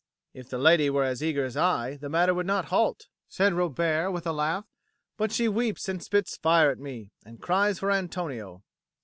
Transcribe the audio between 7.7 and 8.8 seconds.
for Antonio."